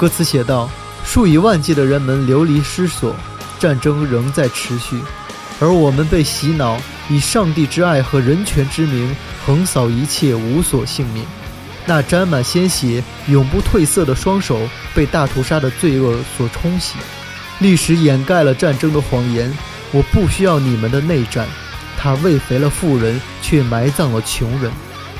[0.08, 0.70] 歌词写道
[1.04, 3.14] ：“数以万计的人们流离失所，
[3.60, 5.02] 战争仍在持续。
[5.60, 6.80] 而我们被洗脑，
[7.10, 9.14] 以上帝之爱和人权之名
[9.46, 11.26] 横扫一切，无所幸免。
[11.86, 14.58] 那沾满鲜血、永不褪色的双手
[14.96, 16.94] 被大屠杀的罪恶所冲洗。
[17.60, 19.54] 历史掩盖了战争的谎言。
[19.92, 21.46] 我不需要你们的内战，
[21.98, 24.72] 它喂肥了富人，却埋葬了穷人。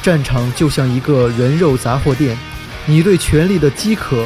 [0.02, 2.38] 战场就像一个人肉杂货店，
[2.86, 4.26] 你对权力的饥渴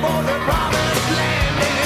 [0.00, 1.79] for the promised land.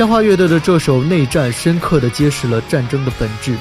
[0.00, 3.54] 千花乐队的这首《内战》深刻地揭示了战争的本质。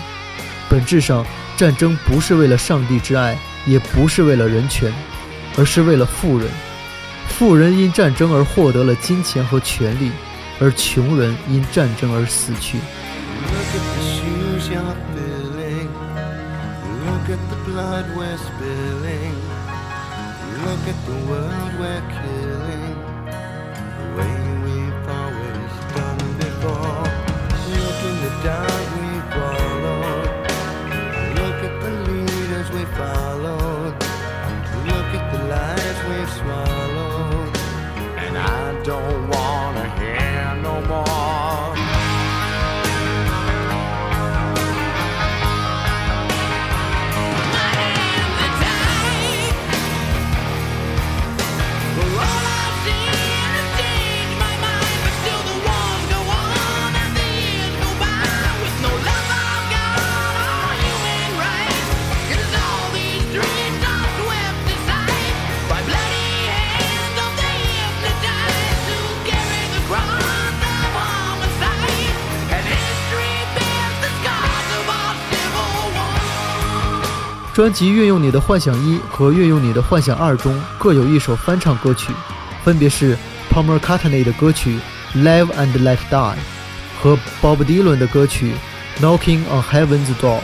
[0.70, 1.26] 本质上，
[1.58, 4.90] 战争不是为了上帝之爱，也不是为了人权，
[5.58, 6.48] 而是为了富人。
[7.28, 10.14] 富人因战争而获得了金钱和权利，
[10.62, 12.78] 而穷人因战争而死去。
[12.78, 15.90] Look at the shoes you're filling.
[17.04, 19.36] Look at the blood we're spilling.
[20.64, 22.39] Look at the world we're killing.
[28.44, 30.24] Dark we followed.
[31.40, 33.94] Look at the leaders we followed.
[34.88, 37.58] Look at the lies we've swallowed.
[38.24, 39.19] And I don't
[77.60, 82.14] 专辑《运用你的幻想一》和《运用你的幻想二》中各有一首翻唱歌曲，
[82.64, 83.18] 分别是
[83.52, 84.80] Paul McCartney 的歌曲
[85.22, 86.36] 《Live and Let Die》
[87.02, 88.54] 和 Bob Dylan 的歌曲
[89.04, 90.38] 《Knocking on Heaven's Door》。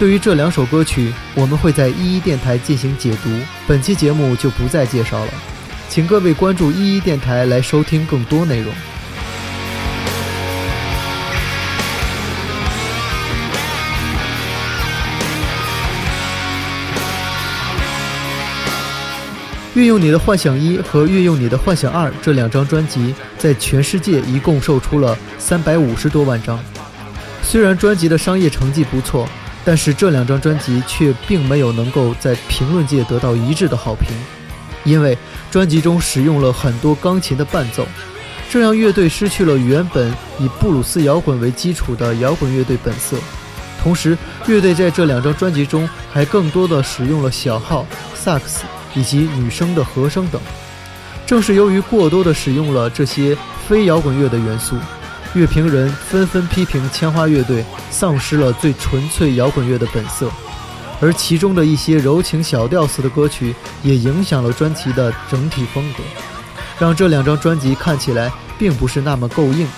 [0.00, 3.30] 对于这两首歌曲，我们会在一一电台进行解读，
[3.68, 5.32] 本期节目就不再介绍了，
[5.88, 8.74] 请各位关注一一电台来收听更多内容。
[19.78, 26.58] 运用你的幻想一和运用你的幻想二这两张专辑，在全世界一共售出了三百五十多万张。
[27.44, 29.28] 虽然专辑的商业成绩不错，
[29.64, 34.08] 但是这两张专辑却并没有能够在评论界得到一致的好评，
[34.82, 35.16] 因为
[35.48, 37.86] 专辑中使用了很多钢琴的伴奏，
[38.50, 43.16] 这让乐队失去了原本以布鲁斯摇滚为基础的摇滚乐队本色。
[43.80, 44.18] 同时，
[44.48, 48.64] 乐队在这两张专辑中还更多的使用了小号、萨克斯
[48.98, 50.40] 以及女声的和声等。
[51.24, 53.36] 正是由于过多的使用了这些
[53.68, 54.76] 非摇滚乐的元素，
[55.34, 60.30] 乐评人纷纷批评千花乐队丧失了最纯粹摇滚乐的本色，
[61.00, 66.02] 而其中的一些柔情小调似的歌曲也影响了专辑的整体风格，
[66.78, 69.68] 让这两张专辑看起来并不是那么够硬。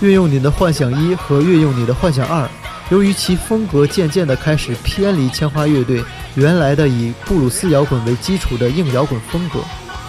[0.00, 2.48] 运用你的幻想一和运用你的幻想二，
[2.88, 6.02] 由于其风格渐渐地开始偏离千花乐队
[6.34, 9.60] 原来的以布鲁斯摇滚为基础的硬摇滚风格，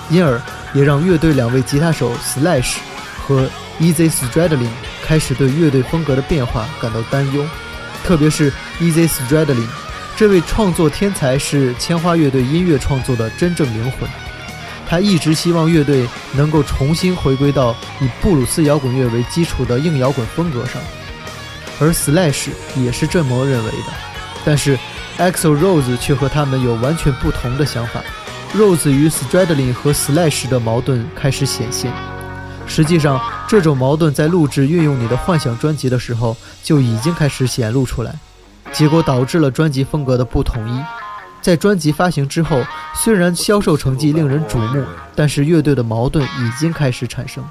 [0.10, 0.42] 因而
[0.74, 2.78] 也让乐队两位吉他手 Slash
[3.28, 3.50] 和
[3.80, 4.70] Easy Stradling
[5.04, 7.46] 开始对乐队风格的变化感到担忧。
[8.04, 9.68] 特别是 Easy Stradling
[10.16, 14.10] 这位创作天才是千花乐队音乐创作的真正灵魂。
[14.88, 20.82] 他一直希望乐队能够重新回归到以布鲁斯摇滚乐为基础的硬摇滚风格上，
[21.80, 23.94] 而 Slash 也是这么认为的。
[24.46, 24.78] 但是
[25.18, 28.02] EXO-ROSE 却和他们有完全不同的想法。
[28.54, 31.92] ，Rose 与 Stradlin 和 Slash 的矛盾开始显现。
[32.68, 38.14] 实际上，这种矛盾在录制《运用你的幻想》专辑的时候就已经开始显露出来，
[38.74, 40.82] 结果导致了专辑风格的不统一。
[41.42, 44.84] 在专辑发行之后，虽然销售成绩令人瞩目，
[45.16, 47.44] 但是乐队的矛盾已经开始产生。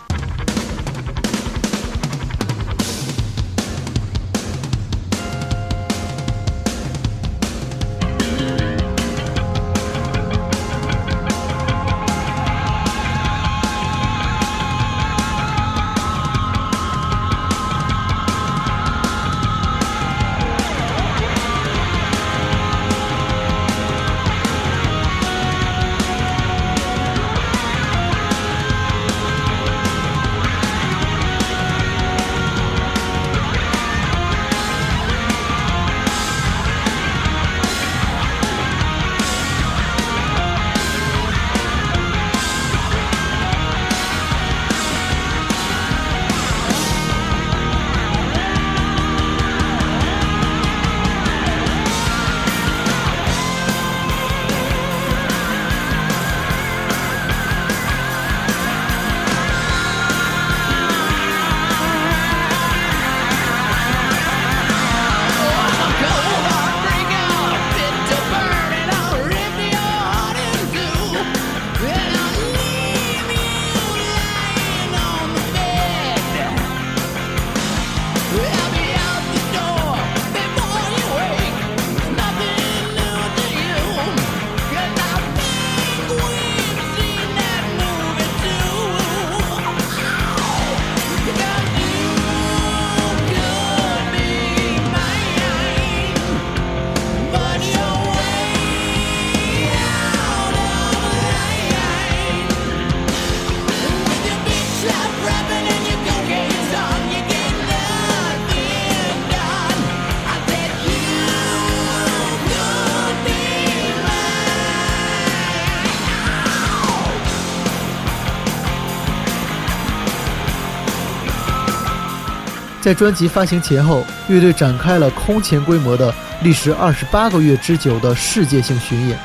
[122.84, 129.18] 在专辑发行前后，乐队展开了空前规模的、历时二十八个月之久的世界性巡演。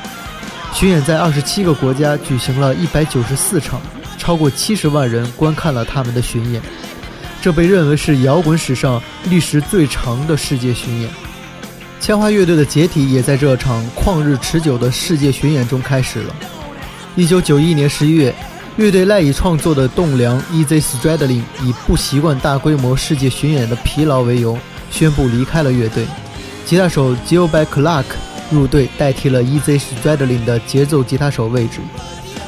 [0.72, 3.78] 巡演在二十七个国家举行了一百九十四场，
[4.16, 6.62] 超过七十万人观看了他们的巡演。
[7.42, 11.10] 这被认为是摇滚史上历时最长的世界巡演。
[12.00, 16.34] 枪花乐队的解体也在这场旷日持久的世界巡演中开始了。
[17.14, 18.34] 一九九一年十一月。
[18.76, 24.56] 乐队赖以创作的栋梁 Easy Straddling 以不习惯大规模世界巡演的疲劳为由，
[24.90, 26.06] 宣布离开了乐队。
[26.64, 28.04] 吉他手 Gilby Clark
[28.50, 31.80] 入队代替了 Easy Straddling 的节奏吉他手位置，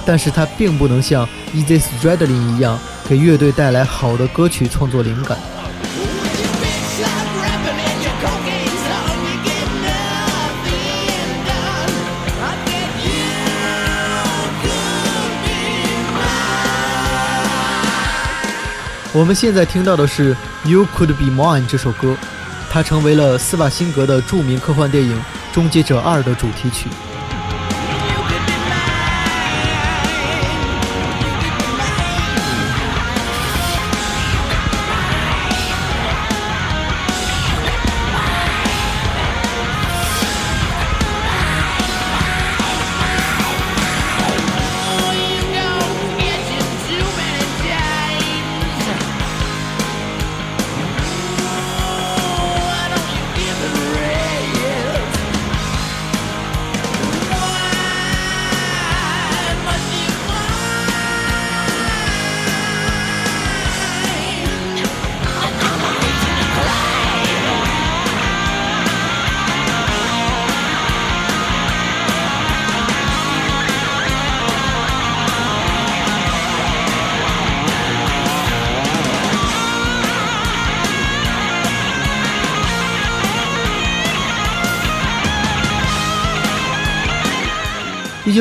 [0.07, 5.37] 但是他并不能像 Easy Straddling 一样给乐队带来好的歌曲创作灵感。
[19.15, 20.35] 我们现在听到的是
[20.65, 22.17] 《You Could Be Mine》这首歌，
[22.71, 25.15] 它成为了斯瓦辛格的著名科幻电影
[25.53, 26.89] 《终结者二》的主题曲。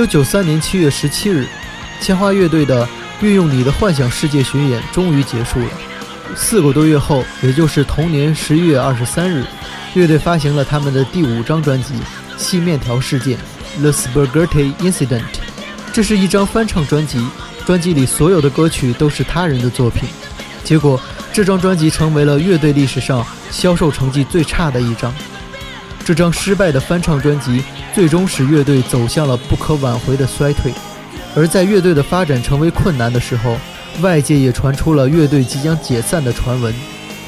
[0.01, 1.47] 九九三年七月十七日，
[1.99, 2.83] 千花乐队的
[3.21, 5.67] 《运用你的幻想世界》巡演终于结束了。
[6.35, 9.45] 四个多月后，也就是同年十一月二十三日，
[9.93, 11.93] 乐队发行了他们的第五张专辑
[12.35, 13.37] 《细面条事件》
[13.79, 15.21] （The Spaghetti Incident）。
[15.93, 17.23] 这是一张翻唱专辑，
[17.67, 20.09] 专辑里所有的歌曲都是他人的作品。
[20.63, 20.99] 结果，
[21.31, 25.13] 这张专辑成为了乐队历史上销售成绩最差的一张。
[26.03, 30.71] 这张失败的翻唱专辑最终使乐队走向了不可挽回的衰退。
[31.35, 33.57] 而在乐队的发展成为困难的时候，
[34.01, 36.73] 外界也传出了乐队即将解散的传闻。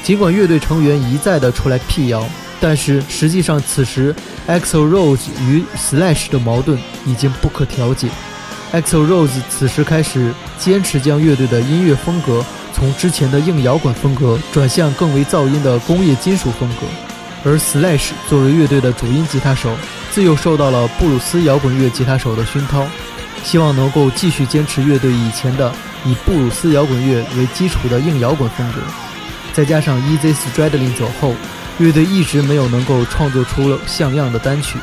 [0.02, 2.26] 尽管乐队成员一再的出来辟谣，
[2.60, 4.14] 但是实际上此时
[4.46, 8.08] Axl Rose 与 Slash 的矛盾已经不可调解。
[8.72, 12.44] Axl Rose 此时开始坚持将乐队的音乐风格
[12.74, 16.86] 从之前的硬摇滚风格转向更为噪音的工业金属风格，
[17.44, 19.76] 而 Slash 作为乐队的主音吉他手，
[20.10, 22.86] 自幼受到了布鲁斯摇滚乐吉他手的熏陶。
[23.42, 25.70] 希望能够继续坚持乐队以前的
[26.02, 28.80] 以布鲁斯摇滚乐为基础的硬摇滚风格，
[29.52, 31.34] 再加上 Easy Stradlin 走后，
[31.76, 34.78] 乐队一直没有能够创作出像样的单曲，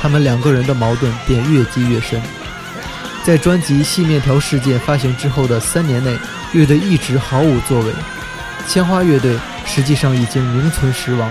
[0.00, 2.22] 他们两个人的矛盾便越积越深。
[3.24, 6.16] 在专辑《细面条事件》发行之后的三年内，
[6.52, 7.92] 乐队一直毫无作为。
[8.68, 11.28] 千花乐队实际上已经名存实亡。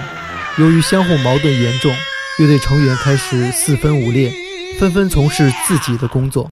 [0.58, 1.94] 由于相互矛盾严重，
[2.40, 4.32] 乐队成员开始四分五裂，
[4.80, 6.50] 纷纷从事自己的工作。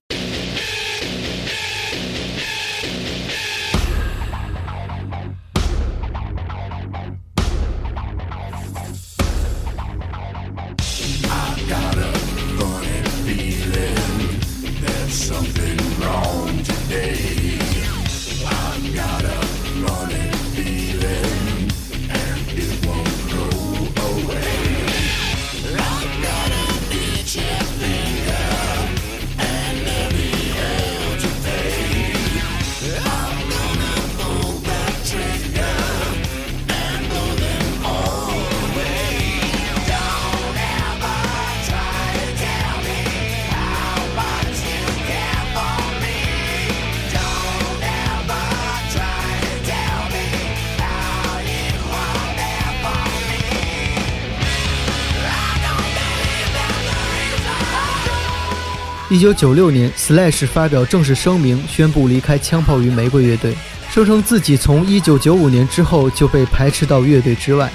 [59.14, 63.54] 一九九六年，Slash 发表正式声明，宣布离开枪炮与玫瑰乐队，
[63.88, 67.70] 声称自己从一九九五年之后就被排斥到乐队之外。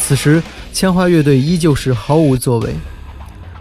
[0.00, 0.42] 此时，
[0.72, 2.74] 枪花乐队依旧是毫无作为。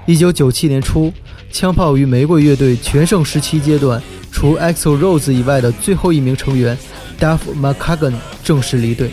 [0.07, 1.14] 一九九七年初，
[1.52, 6.76] 枪炮与玫瑰乐队全盛时期阶段，除 Exo-Rose 以外的最后一名成员
[7.19, 9.11] Duff McKagan 正式离队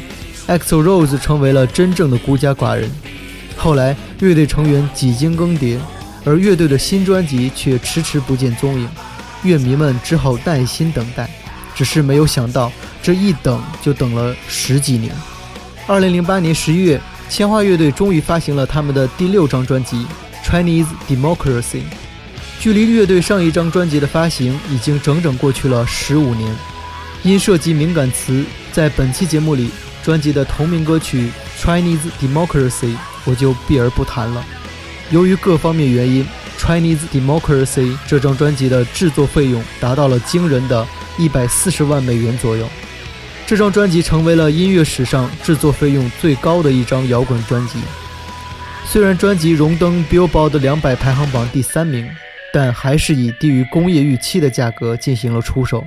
[0.48, 2.90] ，Exo-Rose 成为了真正的孤家寡人。
[3.58, 5.76] 后来，乐队成员几经更迭。
[6.24, 8.88] 而乐队的新专辑却迟迟不见踪影，
[9.42, 11.28] 乐迷们只好耐心等待。
[11.74, 12.70] 只是没有想到，
[13.02, 15.14] 这一等就等了十几年。
[15.86, 20.06] 二零零八年十一月，千花乐队终于发行了他们的第六张专辑
[20.46, 21.62] 《Chinese Democracy》。
[22.58, 26.54] 距离乐队上一张专辑的发行已经整整过去了十五年。
[27.22, 29.70] 因涉及敏感词，在本期节目里，
[30.02, 31.30] 专辑的同名歌曲
[31.62, 32.94] 《Chinese Democracy》
[33.24, 34.44] 我就避而不谈了。
[35.10, 36.24] 由于各方面原因，
[36.56, 40.86] 《Chinese Democracy》这张专辑的制作费用达到了惊人的
[41.18, 42.64] 一百四十万美元左右。
[43.44, 47.80] 这张专辑成为了音乐史上制作费用最高的一张摇滚专辑。
[48.84, 52.08] 虽然专辑荣登 Billboard 两百排行榜第三名，
[52.52, 55.84] 但还是以低于工业预期的价格进行了出售。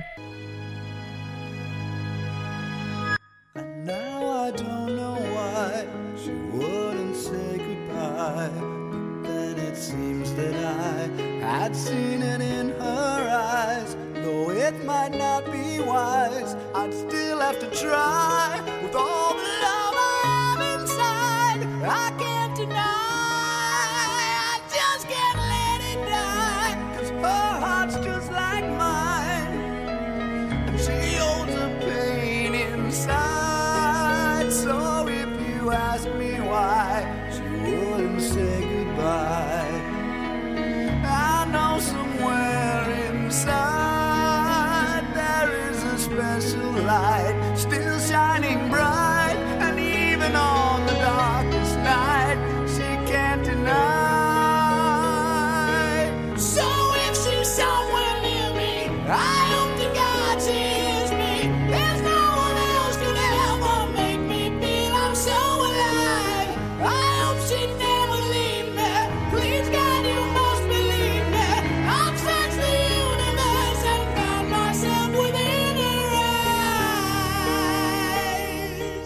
[14.64, 16.56] it might not be wise.
[16.74, 18.73] I'd still have to try.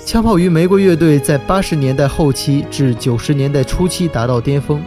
[0.08, 4.82] 枪炮与玫瑰乐队在八十年代后期至九十年代初期达到巅峰。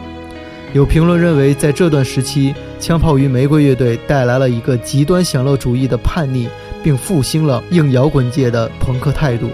[0.72, 6.48] 有评论认为，在这段时期，枪炮与玫瑰乐队带来了一个极端享乐主义的叛逆，
[6.82, 9.48] 并复兴了硬摇滚界的朋克态度，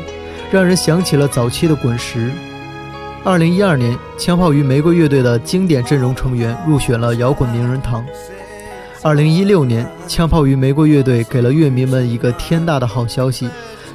[0.51, 2.31] 让人想起了早期的滚石。
[3.23, 8.03] 二零一二年，枪炮与玫瑰乐队的经典阵容成员入选了摇滚名人堂。
[9.03, 13.47] 二零一六年，枪炮与玫瑰乐队给了乐迷们一个天大的好消息，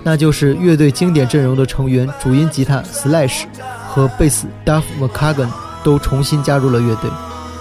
[0.04, 3.46] 那就是乐队经典阵容的成员主音吉他 Slash
[3.88, 5.48] 和贝斯 Duff McCagan
[5.84, 7.10] 都重新加入了乐队。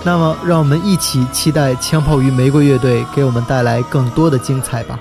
[0.04, 4.98] 那么，让我们一起期待枪炮与玫瑰乐队给我们带来更多的精彩吧。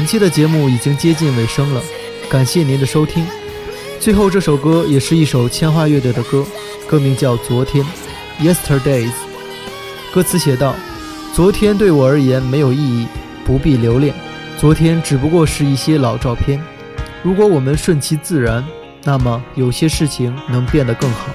[0.00, 1.82] 本期的节目已经接近尾声了，
[2.30, 3.22] 感谢您的收听。
[3.98, 6.42] 最后这首歌也是一首千花乐队的歌，
[6.88, 7.84] 歌名叫《昨天》
[8.42, 9.12] （Yesterdays）。
[10.10, 10.74] 歌词写道
[11.36, 13.06] ：“昨天对我而言没有意义，
[13.44, 14.14] 不必留恋。
[14.56, 16.58] 昨天只不过是一些老照片。
[17.22, 18.64] 如果我们顺其自然，
[19.04, 21.26] 那么有些事情能变得更好。”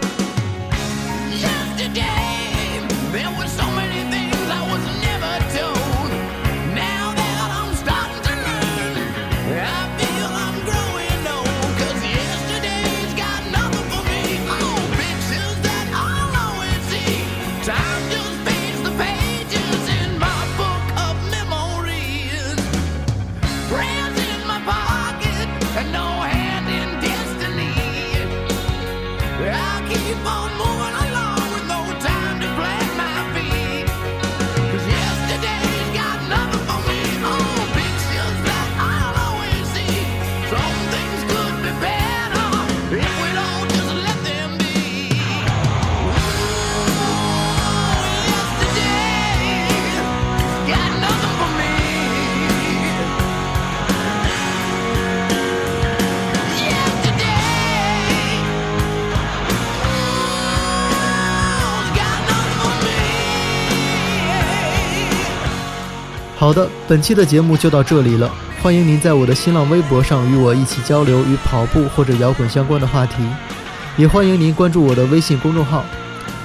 [66.46, 68.32] 好的，本期的节目就到这里了。
[68.62, 73.16] 欢迎您在我的新浪微博上与我一起交流与跑步或者摇滚相关的话题，
[73.98, 75.84] 也欢迎您关注我的微信公众号。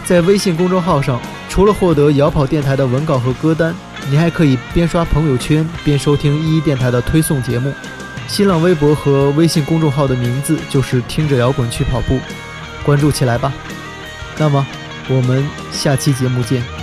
[0.07, 1.21] 在微信公众号上，
[1.51, 3.75] 除了获得摇跑电台的文稿和歌单，
[4.09, 7.71] 你还可以边刷朋友圈边收听一一电台的推送节目。
[8.27, 12.19] 新浪微博和微信公众号的名字就是“听着摇滚去跑步”，
[12.87, 13.53] 关注起来吧。
[14.39, 14.67] 那么，
[15.09, 16.80] 我们下期节目见。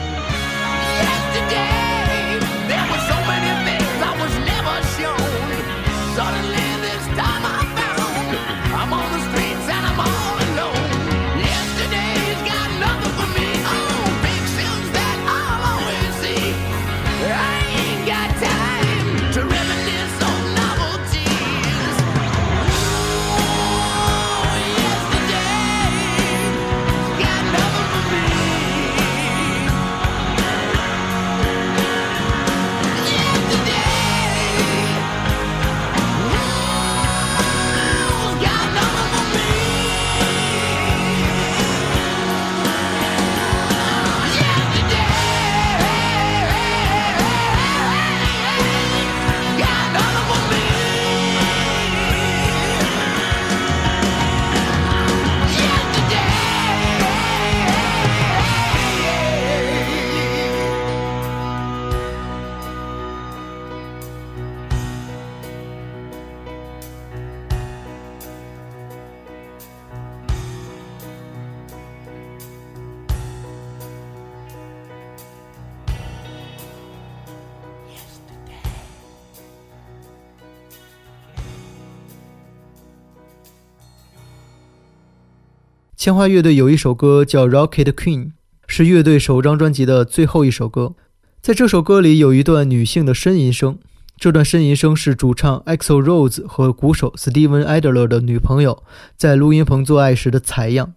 [86.07, 88.27] 鲜花乐队有一首歌叫《Rocket Queen》，
[88.65, 90.95] 是乐队首张专辑的最后一首歌。
[91.41, 93.77] 在这首歌里有一段女性的呻吟声，
[94.17, 98.84] 这段呻吟声是主唱 EXO Rose 和鼓手 Steven Adler 的女朋友
[99.17, 100.93] 在录音棚做爱时的采样。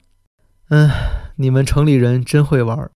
[0.69, 0.89] 嗯，
[1.35, 2.89] 你们城里人真会玩。